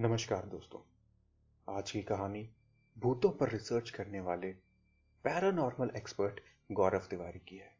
[0.00, 0.80] नमस्कार दोस्तों।
[1.74, 2.50] आज की कहानी
[2.98, 4.52] भूतों पर रिसर्च करने वाले
[5.24, 6.40] पैरानॉर्मल एक्सपर्ट
[6.72, 7.76] गौरव तिवारी की है।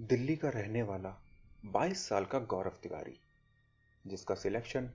[0.00, 1.24] दिल्ली का रहने वाला
[1.66, 3.20] 22 साल का गौरव तिवारी,
[4.06, 4.90] जिसका सिलेक्शन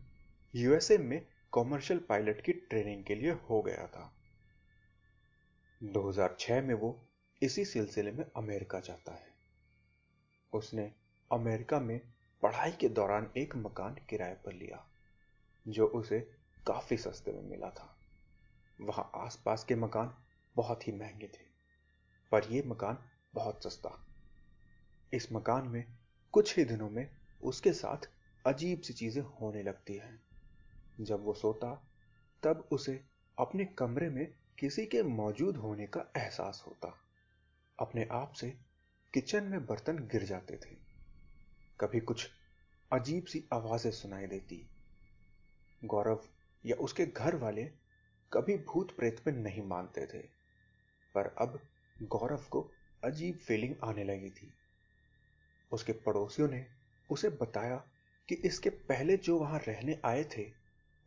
[0.56, 4.14] यूएसए में कॉमर्शियल पायलट की ट्रेनिंग के लिए हो गया था।
[5.84, 7.08] 2006 में वो
[7.42, 9.28] इसी सिलसिले में अमेरिका जाता है।
[10.54, 10.94] उसने
[11.32, 12.02] अमेरिका में
[12.42, 14.88] पढ़ाई के दौरान एक मकान किराए पर लिया।
[15.68, 16.20] जो उसे
[16.68, 17.98] काफ़ी सस्ते में मिला था।
[18.82, 20.14] वहाँ आसपास के मकान
[20.56, 21.46] बहुत ही महँगे थे,
[22.32, 22.98] पर यह मकान
[23.34, 24.06] बहुत सस्ता।
[25.14, 25.86] इस मकान में
[26.32, 27.10] कुछ ही दिनों में
[27.44, 28.10] उसके साथ
[28.46, 30.20] अजीब सी चीज़ें होने लगती हैं।
[31.02, 31.74] जब वो सोता,
[32.44, 33.04] तब उसे
[33.40, 34.28] अपने कमरे में
[34.60, 36.98] किसी के मौजूद होने का एहसास होता।
[37.80, 38.50] अपने आप से
[39.14, 40.76] किचन में बर्तन गिर जाते थे।
[41.80, 42.30] कभी कुछ
[42.92, 44.68] अजीब सी आवाज़ें सुनाई देती
[45.86, 46.20] गौरव
[46.66, 47.64] या उसके घर वाले
[48.34, 50.20] कभी भूत प्रेत में नहीं मानते थे।
[51.16, 51.60] पर अब
[52.04, 52.72] गौरव को
[53.04, 54.54] अजीब फीलिंग आने लगी थी।
[55.72, 56.66] उसके पड़ोसियों ने
[57.10, 57.76] उसे बताया
[58.30, 60.52] कि इसके पहले जो वहाँ रहने आए थे,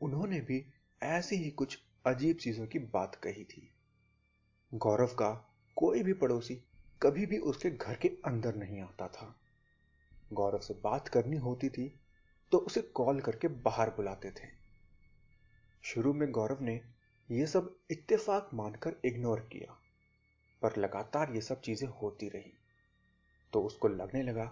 [0.02, 0.66] उन्होंने भी
[1.02, 3.70] ऐसी ही कुछ अजीब चीज़ों की बात कही थी।
[4.74, 6.62] गौरव का कोई भी पड़ोसी
[7.02, 9.40] कभी भी उसके घर के अंदर नहीं आता था।
[10.32, 12.00] गौरव से बात करनी होती थी
[12.52, 14.57] तो उसे कॉल करके बाहर बुलाते थे।
[15.88, 16.80] शुरू में गौरव ने
[17.30, 19.78] यह सब इत्तेफाक मानकर इग्नोर किया,
[20.62, 22.52] पर लगातार ये सब चीज़ें होती रही।
[23.52, 24.44] तो उसको लगने लगा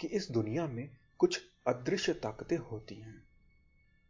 [0.00, 3.22] कि इस दुनिया में कुछ अदृश्य ताकतें होती हैं।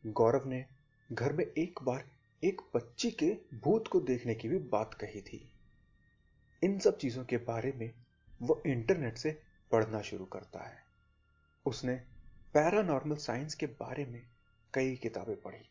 [0.06, 0.66] गौरव ने
[1.12, 2.04] घर में एक बार
[2.44, 5.50] एक बच्ची के भूत को देखने की भी बात कही थी।
[6.62, 7.90] इन सब चीज़ों के बारे में
[8.42, 10.84] वो इंटरनेट से पढ़ना शुरू करता है।
[11.66, 11.96] उसने
[12.54, 14.22] पैरानॉर्मल साइंस के बारे में
[14.74, 15.68] कई किताबें पढ़ी।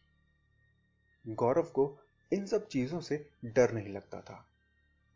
[1.27, 1.99] गौरव को
[2.33, 4.47] इन सब चीज़ों से डर नहीं लगता था।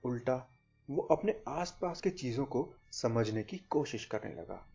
[0.04, 0.50] उल्टा,
[0.90, 4.68] वो अपने आसपास के चीज़ों को समझने की कोशिश करने लगा।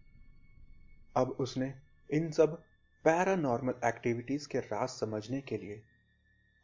[1.16, 1.74] अब उसने
[2.10, 2.62] इन सब
[3.04, 5.82] पैरानॉर्मल एक्टिविटीज़ के राज समझने के लिए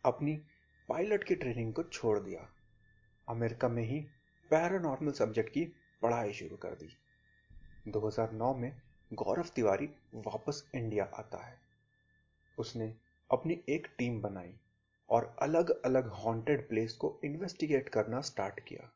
[0.05, 0.37] अपनी
[0.89, 2.49] पायलट की ट्रेनिंग को छोड़ दिया।
[3.29, 4.01] अमेरिका में ही
[4.51, 5.65] पैरानॉर्मल सब्जेक्ट की
[6.03, 6.97] पढ़ाई शुरू कर दी।
[7.89, 8.83] 2009 में
[9.13, 11.61] गौरव तिवारी वापस इंडिया आता है।
[12.59, 12.95] उसने
[13.31, 14.53] अपनी एक टीम बनाई
[15.09, 18.91] और अलग अलग हॉन्टेड प्लेस को इन्वेस्टिगेट करना स्टार्ट किया।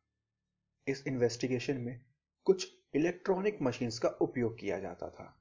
[0.88, 2.00] इस इन्वेस्टिगेशन में
[2.44, 5.34] कुछ इलेक्ट्रॉनिक मशीन्स का उपयोग किया जाता था,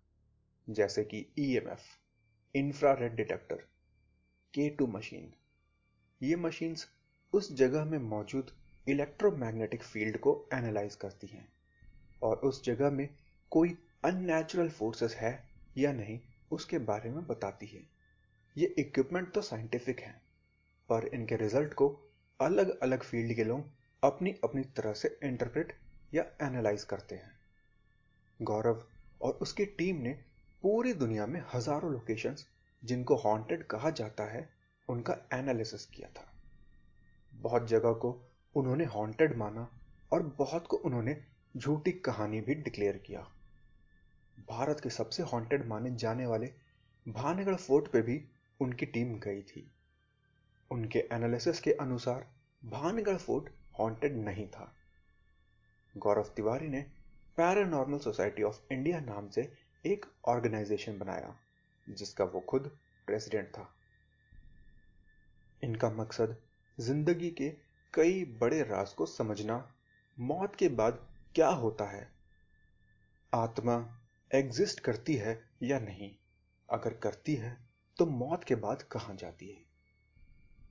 [0.70, 1.80] जैसे कि E M EMF
[2.56, 3.56] infrared detector
[4.54, 5.34] K two machine
[6.22, 6.88] ये मशीन्स
[7.34, 8.52] उस जगह में मौजूद
[8.88, 11.48] इलेक्ट्रोमैग्नेटिक फ़ील्ड को एनालाइज करती हैं
[12.22, 13.10] और उस जगह में
[13.52, 16.20] कोई अननेचुरल फोर्सेस है या नहीं,
[16.52, 17.93] उसके बारे में बताती है।
[18.56, 20.16] ये इक्विपमेंट तो साइंटिफिक हैं,
[20.90, 21.88] पर इनके रिज़ल्ट को
[22.40, 23.70] अलग अलग फ़ील्ड के लोग
[24.04, 25.74] अपनी अपनी तरह से इंटरप्रेट
[26.14, 27.32] या एनालाइज करते हैं।
[28.40, 28.84] गौरव
[29.22, 30.12] और उसकी टीम ने
[30.64, 32.46] पूरी दुनिया में हज़ारों लोकेशंस
[32.84, 34.50] जिनको हॉन्टेड कहा जाता है,
[34.90, 36.28] उनका एनालिसिस किया था।
[37.34, 38.12] बहुत जगह को
[38.56, 39.68] उन्होंने हॉन्टेड माना
[40.12, 41.18] और बहुत को उन्होंने
[41.56, 43.26] झूठी कहानी भी डिक्लेयर किया।
[44.48, 46.50] भारत के सबसे हॉन्टेड माने जाने वाले
[47.06, 48.22] भानगढ़ फोर्ट पे भी
[48.60, 49.70] उनकी टीम गई थी।
[50.72, 52.26] उनके एनालिसिस के अनुसार
[52.64, 53.50] भानगढ़ फोर्ट
[53.80, 54.74] हॉन्टेड नहीं था।
[55.96, 56.82] गौरव तिवारी ने
[57.38, 59.52] पैरानॉर्मल सोसाइटी ऑफ़ इंडिया नाम से
[59.86, 61.36] एक ऑर्गेनाइजेशन बनाया,
[61.88, 62.72] जिसका वो खुद
[63.08, 63.68] प्रेसिडेंट था।
[65.62, 66.36] इनका मकसद
[66.78, 67.50] ज़िंदगी के
[67.94, 69.58] कई बड़े राज को समझना,
[70.18, 71.00] मौत के बाद
[71.36, 72.08] क्या होता है,
[73.34, 73.76] आत्मा
[74.32, 76.12] एग्जिस्ट करती है या नहीं,
[76.70, 77.58] अगर करती है
[77.98, 79.62] तो मौत के बाद कहाँ जाती है?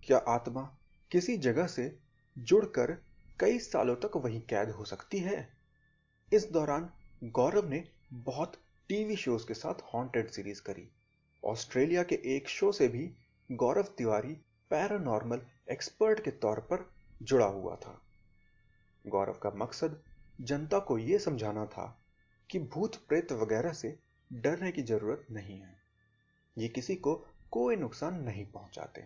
[0.04, 0.76] क्या आत्मा
[1.10, 1.98] किसी जगह से
[2.38, 3.02] जुड़कर
[3.40, 5.48] कई सालों तक वहीं कैद हो सकती है?
[6.32, 6.90] इस दौरान
[7.24, 8.52] गौरव ने बहुत
[8.88, 10.88] टीवी शोज़ के साथ हॉन्टेड सीरीज़ करी।
[11.44, 13.14] ऑस्ट्रेलिया के एक शो से भी
[13.52, 14.34] गौरव तिवारी
[14.70, 16.90] पैरानॉर्मल एक्सपर्ट के तौर पर
[17.22, 18.02] जुड़ा हुआ था।
[19.06, 20.02] गौरव का मकसद
[20.40, 22.04] जनता को यह समझाना था
[22.50, 23.98] कि भूत प्रेत वगैरह से
[24.32, 25.81] डरने की ज़रूरत नहीं है।
[26.58, 27.14] ये किसी को
[27.50, 29.04] कोई नुकसान नहीं पहुंचाते।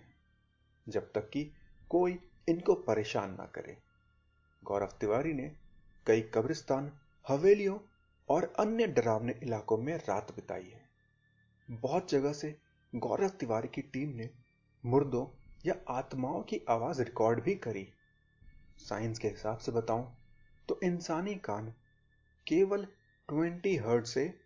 [0.89, 1.53] जब तक कि
[1.91, 3.77] कोई इनको परेशान ना करे।
[4.65, 5.53] गौरव तिवारी ने
[6.07, 6.93] कई कब्रिस्तान
[7.29, 7.79] हवेलियों
[8.29, 10.89] और अन्य डरावने इलाकों में रात बिताई है।
[11.71, 12.59] बहुत जगह से
[12.95, 14.31] गौरव तिवारी की टीम ने
[14.87, 15.27] मुर्दों
[15.67, 17.89] या आत्माओं की आवाज़ रिकॉर्ड भी करी।
[18.79, 20.17] साइंस के हिसाब से बताऊँ
[20.69, 21.75] तो इंसानी कान
[22.47, 22.87] केवल
[23.29, 24.41] 20 हर्ट से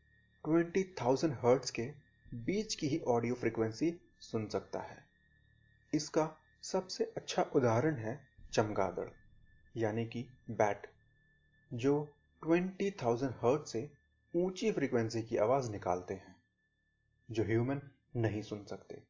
[0.45, 1.93] 20,000 हर्ट्ज के
[2.35, 5.05] बीच की ही ऑडियो फ्रीक्वेंसी सुन सकता है।
[5.95, 9.09] इसका सबसे अच्छा उदाहरण है चमगादड़
[9.77, 10.87] यानी कि बैट
[11.75, 12.09] जो
[12.43, 13.91] 20,000 हर्ट से
[14.35, 16.37] ऊँची फ्रीक्वेंसी की आवाज़ निकालते हैं
[17.31, 17.81] जो ह्यूमन
[18.17, 19.03] नहीं सुन सकते।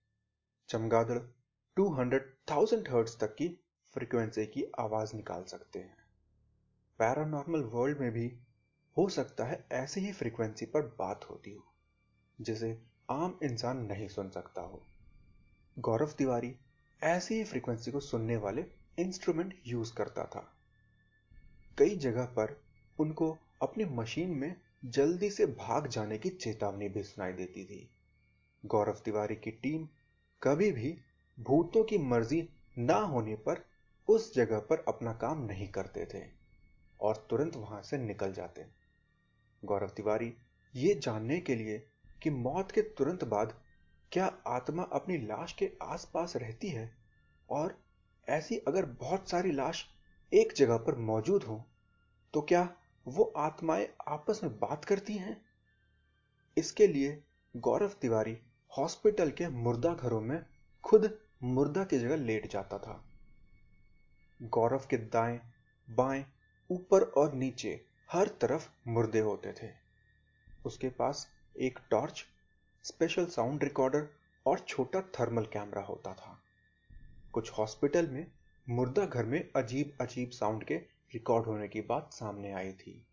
[0.68, 1.18] चमगादड़
[1.76, 3.48] 200,000 हर्ट्ज तक की
[3.94, 5.96] फ्रीक्वेंसी की आवाज़ निकाल सकते हैं।
[6.98, 8.38] पैरानॉर्मल वर्ल्ड में भी
[8.96, 11.72] हो सकता है ऐसी ही फ्रीक्वेंसी पर बात होती हो
[12.40, 14.82] जिसे आम इंसान नहीं सुन सकता हो।
[15.78, 16.56] गौरव तिवारी
[17.02, 18.64] ऐसी ही फ्रीक्वेंसी को सुनने वाले
[18.98, 20.54] इंस्ट्रूमेंट यूज़ करता था।
[21.78, 22.60] कई जगह पर
[22.98, 27.90] उनको अपनी मशीन में जल्दी से भाग जाने की चेतावनी भी सुनाई देती थी।
[28.66, 29.88] गौरव तिवारी की टीम
[30.42, 30.98] कभी भी
[31.40, 32.48] भूतों की मर्ज़ी
[32.78, 33.64] ना होने पर
[34.08, 36.24] उस जगह पर अपना काम नहीं करते थे
[37.00, 38.66] और तुरंत वहाँ से निकल जाते।
[39.64, 40.34] गौरव तिवारी
[40.76, 41.86] ये जानने के लिए
[42.22, 43.54] कि मौत के तुरंत बाद
[44.12, 46.90] क्या आत्मा अपनी लाश के आसपास रहती है?
[47.50, 47.78] और
[48.28, 49.84] ऐसी अगर बहुत सारी लाश
[50.32, 51.64] एक जगह पर मौजूद हो
[52.34, 52.76] तो क्या
[53.06, 55.40] वो आत्माएँ आपस में बात करती हैं?
[56.56, 57.22] इसके लिए
[57.56, 58.38] गौरव तिवारी
[58.78, 60.44] हॉस्पिटल के मुर्दा घरों में
[60.84, 63.04] खुद मुर्दा की जगह लेट जाता था।
[64.42, 65.40] गौरव के दाएँ,
[65.88, 66.24] बाएँ,
[66.70, 69.70] ऊपर और नीचे हर तरफ़ मुर्दे होते थे।
[70.64, 71.26] उसके पास
[71.58, 72.26] एक टॉर्च
[72.82, 74.08] स्पेशल साउंड रिकॉर्डर
[74.46, 76.42] और छोटा थर्मल कैमरा होता था।
[77.32, 78.26] कुछ हॉस्पिटल में,
[78.68, 80.74] मुर्दा घर में अजीब अजीब साउंड के
[81.14, 83.06] रिकॉर्ड होने की बात सामने आई थी।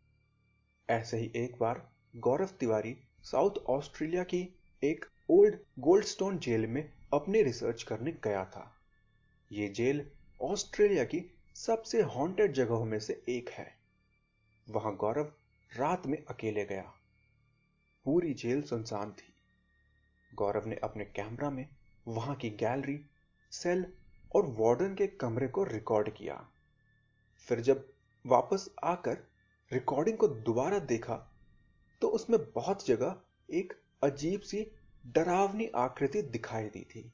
[0.89, 4.49] ऐसे ही एक बार, गौरव तिवारी साउथ ऑस्ट्रेलिया की
[4.83, 8.75] एक ओल्ड गोल्डस्टोन जेल में अपनी रिसर्च करने गया था।
[9.51, 10.09] यह जेल
[10.41, 13.77] ऑस्ट्रेलिया की सबसे हॉन्टेड जगहों में से एक है।
[14.69, 15.31] वहाँ गौरव
[15.75, 16.93] रात में अकेले गया।
[18.07, 19.33] पूरी जेल सुनसान थी।
[20.31, 21.67] गौरव ने अपने कैमरा में
[22.05, 22.99] वहाँ की गैलरी,
[23.51, 23.85] सेल
[24.31, 26.35] और वार्डन के कमरे को रिकॉर्ड किया।
[27.47, 27.83] फिर जब
[28.25, 29.17] वापस आकर
[29.71, 31.15] रिकॉर्डिंग को दोबारा देखा
[32.01, 33.15] तो उसमें बहुत जगह
[33.49, 33.73] एक
[34.03, 34.65] अजीब सी
[35.13, 37.11] डरावनी आकृति दिखाई दी थी।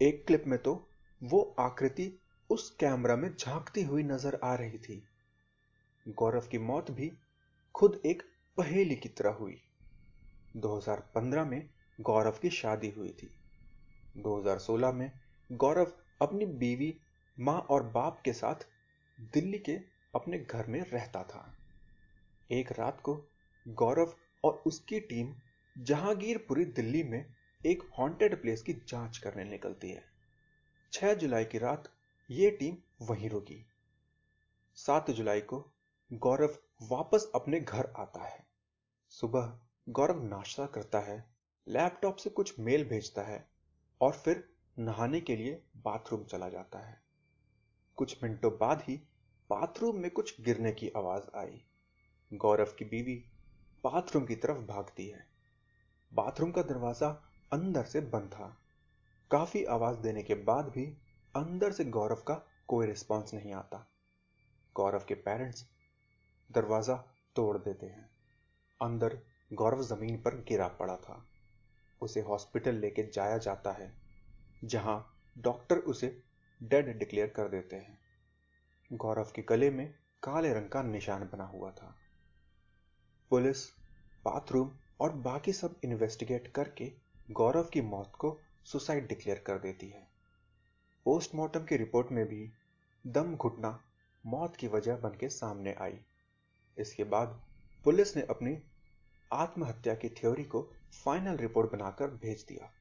[0.00, 0.80] एक क्लिप में तो
[1.22, 2.12] वो आकृति
[2.50, 5.02] उस कैमरा में झांकती हुई नज़र आ रही थी।
[6.06, 7.12] गौरव की मौत भी
[7.74, 8.22] खुद एक
[8.58, 9.60] पहेली की तरह हुई।
[10.56, 11.70] 2015 में
[12.00, 13.34] गौरव की शादी हुई थी।
[14.16, 15.12] 2016 में
[15.52, 15.92] गौरव
[16.22, 17.00] अपनी बीवी,
[17.40, 18.54] माँ और बाप के साथ
[19.20, 19.72] दिल्ली के
[20.14, 21.54] अपने घर में रहता था।
[22.52, 23.24] एक रात को
[23.68, 24.14] गौरव
[24.44, 25.34] और उसकी टीम
[25.78, 27.34] जहांगीरपुरी दिल्ली में
[27.66, 30.04] एक हॉन्टेड प्लेस की जाँच करने निकलती है।
[30.92, 31.92] 6 जुलाई की रात
[32.30, 33.66] यह टीम वहीं रुकी।
[34.74, 35.70] सात जुलाई को
[36.12, 38.46] गौरव वापस अपने घर आता है।
[39.08, 41.24] सुबह गौरव नाश्ता करता है,
[41.68, 43.48] लैपटॉप से कुछ मेल भेजता है
[44.00, 44.48] और फिर
[44.78, 47.02] नहाने के लिए बाथरूम चला जाता है।
[47.96, 48.96] कुछ मिनटों बाद ही
[49.50, 51.64] बाथरूम में कुछ गिरने की आवाज़ आई।
[52.34, 53.24] गौरव की बीवी
[53.84, 55.26] बाथरूम की तरफ़ भागती है।
[56.14, 57.08] बाथरूम का दरवाज़ा
[57.52, 58.56] अंदर से बंद था।
[59.30, 60.86] काफ़ी आवाज़ देने के बाद भी
[61.36, 63.86] अंदर से गौरव का कोई रिस्पॉन्स नहीं आता।
[64.74, 65.66] गौरव के पेरेंट्स
[66.52, 66.96] दरवाज़ा
[67.36, 68.10] तोड़ देते हैं।
[68.82, 71.24] अंदर गौरव ज़मीन पर गिरा पड़ा था।
[72.00, 73.92] उसे हॉस्पिटल लेके जाया जाता है,
[74.64, 74.96] जहाँ
[75.36, 76.16] डॉक्टर उसे
[76.60, 77.98] डेड डिक्लेयर कर देते हैं।
[78.90, 79.86] गौरव के गले में
[80.22, 81.94] काले रंग का निशान बना हुआ था।
[83.30, 83.66] पुलिस,
[84.24, 84.70] बाथरूम
[85.00, 86.92] और बाकी सब इन्वेस्टिगेट करके
[87.30, 90.06] गौरव की मौत को सुसाइड डिक्लेयर कर देती है।
[91.06, 92.50] पोस्टमार्टम की रिपोर्ट में भी
[93.04, 93.78] दम घुटना
[94.24, 95.98] मौत की वजह बन के सामने आई।
[96.76, 97.40] इसके बाद
[97.84, 98.56] पुलिस ने अपनी
[99.34, 100.72] आत्महत्या की थ्योरी को
[101.04, 102.72] फाइनल रिपोर्ट बनाकर भेज दिया।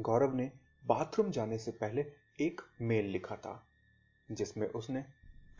[0.00, 0.52] गौरव ने
[0.86, 2.06] बाथरूम जाने से पहले
[2.40, 3.66] एक मेल लिखा था,
[4.30, 5.04] जिसमें उसने,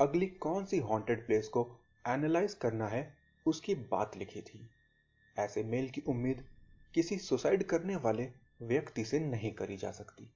[0.01, 4.71] अगली कौन सी हॉन्टेड प्लेस को एनालाइज करना है, उसकी बात लिखी थी।
[5.39, 6.45] ऐसे मेल की उम्मीद
[6.95, 8.33] किसी सुसाइड करने वाले
[8.63, 10.31] व्यक्ति से नहीं करी जा सकती।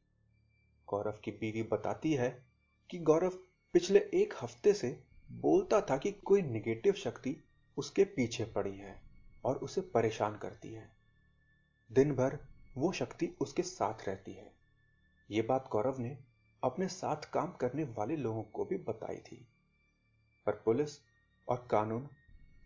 [0.88, 2.46] गौरव की बीवी बताती है
[2.90, 3.38] कि गौरव
[3.72, 7.36] पिछले एक हफ़्ते से बोलता था कि कोई निगेटिव शक्ति
[7.76, 9.11] उसके पीछे पड़ी है।
[9.44, 10.92] और उसे परेशान करती है।
[11.92, 12.38] दिन भर
[12.76, 14.52] वो शक्ति उसके साथ रहती है।
[15.30, 16.18] ये बात गौरव ने
[16.64, 19.46] अपने साथ काम करने वाले लोगों को भी बताई थी।
[20.46, 20.90] पर पुलिस
[21.48, 22.08] और कानून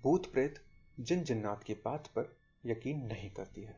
[0.02, 0.64] भूत प्रेत
[1.00, 3.76] जिन जिन्नात की बात पर यकीन नहीं करती है।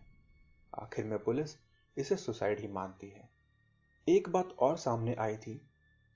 [0.78, 1.50] आखिर में पुलिस
[1.96, 3.28] इसे सुसाइड ही मानती है।
[4.08, 5.70] एक बात और सामने आई थी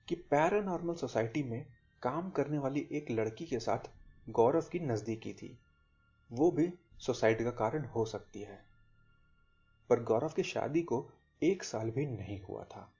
[0.07, 1.65] कि पैरानॉर्मल सोसाइटी में
[2.01, 3.89] काम करने वाली एक लड़की के साथ
[4.29, 5.59] गौरव की नजदीकी थी।
[6.33, 8.59] वो भी सुसाइड का कारण हो सकती है।
[9.89, 11.09] पर गौरव की शादी को
[11.41, 12.91] एक साल भी नहीं हुआ था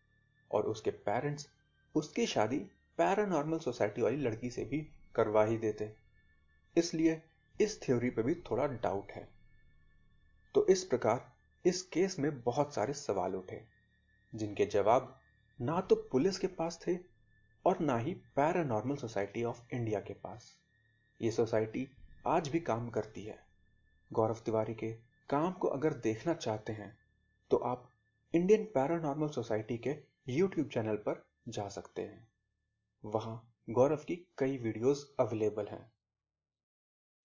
[0.52, 1.48] और उसके पेरेंट्स
[1.96, 2.58] उसकी शादी
[2.98, 5.92] पैरानॉर्मल सोसाइटी वाली लड़की से भी करवा ही देते।
[6.78, 7.22] इसलिए
[7.62, 9.28] इस थ्योरी पे भी थोड़ा डाउट है।
[10.56, 11.32] तो इस प्रकार
[11.66, 13.62] इस केस में बहुत सारे सवाल उठे,
[14.34, 15.20] जिनके जवाब
[15.60, 16.98] ना तो पुलिस के पास थे
[17.66, 20.52] और ना ही पैरानॉर्मल सोसाइटी ऑफ़ इंडिया के पास।
[21.22, 21.88] ये सोसाइटी
[22.26, 23.38] आज भी काम करती है।
[24.12, 24.92] गौरव तिवारी के
[25.30, 26.98] काम को अगर देखना चाहते हैं
[27.52, 27.90] तो आप
[28.34, 29.96] इंडियन पैरानॉर्मल सोसाइटी के
[30.30, 32.28] यूट्यूब चैनल पर जा सकते हैं।
[33.04, 33.36] वहाँ
[33.70, 35.92] गौरव की कई वीडियोस अवेलेबल हैं।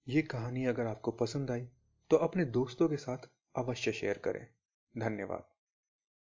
[0.07, 1.69] ये कहानी अगर आपको पसंद आई
[2.11, 4.47] तो अपने दोस्तों के साथ अवश्य शेयर करें।
[4.95, 5.49] धन्यवाद।